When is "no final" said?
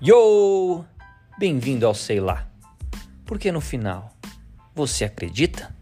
3.50-4.14